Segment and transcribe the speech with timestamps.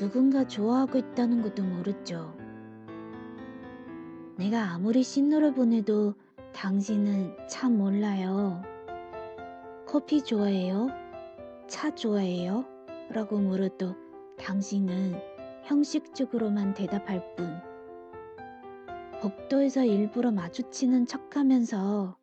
[0.00, 2.34] 내가 좋아하고 있다는 것도 모르죠.
[4.36, 6.14] 내가 아무리 신호를 보내도
[6.54, 8.62] 당신은 참 몰라요.
[9.86, 10.88] 커피 좋아해요?
[11.66, 12.64] 차 좋아해요?
[13.10, 13.94] 라고 물어도
[14.38, 15.20] 당신은
[15.64, 17.60] 형식적으로만 대답할 뿐.
[19.20, 22.16] 복도에서 일부러 마주치는 척 하면서,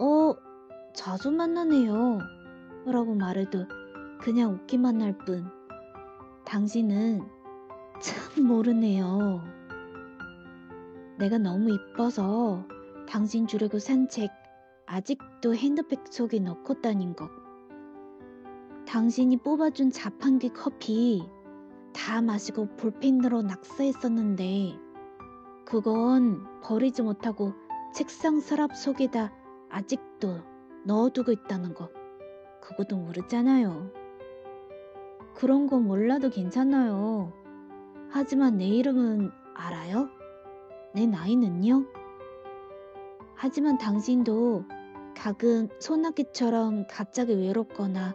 [0.00, 0.34] 어,
[0.94, 2.18] 자주 만나네요.
[2.86, 3.66] 라고 말해도
[4.20, 5.61] 그냥 웃기만 할 뿐.
[6.44, 7.22] 당신은
[8.00, 9.42] 참 모르네요.
[11.18, 12.66] 내가 너무 이뻐서
[13.08, 14.30] 당신 주려고 산 책
[14.86, 17.30] 아직도 핸드백 속에 넣고 다닌 것.
[18.86, 21.22] 당신이 뽑아준 자판기 커피
[21.94, 24.76] 다 마시고 볼펜으로 낙서했었는데
[25.64, 27.54] 그건 버리지 못하고
[27.94, 29.32] 책상 서랍 속에다
[29.70, 30.40] 아직도
[30.84, 31.88] 넣어두고 있다는 거.
[32.60, 34.01] 그것도 모르잖아요.
[35.34, 37.32] 그런 거 몰라도 괜찮아요.
[38.10, 40.08] 하지만 내 이름은 알아요?
[40.94, 41.86] 내 나이는요?
[43.34, 44.64] 하지만 당신도
[45.16, 48.14] 가끔 소나기처럼 갑자기 외롭거나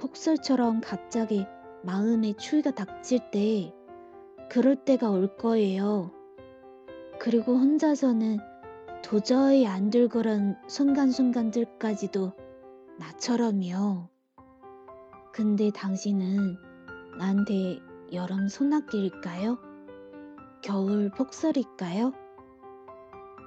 [0.00, 1.46] 폭설처럼 갑자기
[1.82, 3.72] 마음에 추위가 닥칠 때
[4.50, 6.10] 그럴 때가 올 거예요.
[7.20, 8.38] 그리고 혼자서는
[9.02, 12.32] 도저히 안될 거란 순간순간들까지도
[12.98, 14.08] 나처럼이요.
[15.32, 16.56] 근데 당신은
[17.18, 17.80] 나한테
[18.12, 19.58] 여름 소나기일까요?
[20.62, 22.12] 겨울 폭설일까요?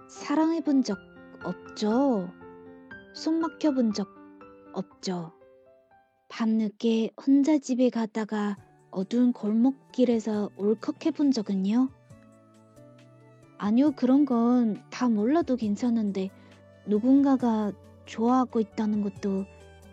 [0.10, 0.98] 사랑해 본 적
[1.44, 2.30] 없죠?
[3.14, 4.08] 숨 막혀 본 적
[4.74, 5.34] 없죠?
[6.30, 8.58] 밤늦게 혼자 집에 가다가
[8.90, 11.90] 어두운 골목길에서 울컥해 본 적은요?
[13.58, 16.30] 아니요, 그런 건 다 몰라도 괜찮은데
[16.88, 17.72] 누군가가
[18.06, 19.46] 좋아하고 있다는 것도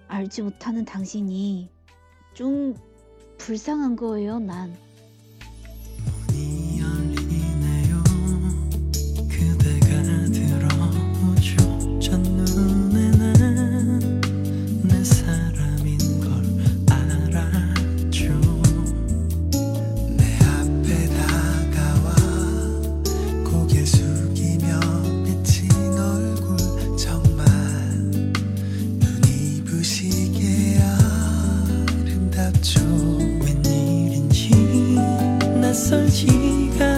[0.09, 1.71] 알지 못하는 당신이
[2.35, 2.75] 좀
[3.39, 4.77] 불쌍한 거예요, 난.
[32.51, 32.81] 몰랐죠
[33.45, 34.51] 웬일인지
[35.61, 36.90] 낯설지가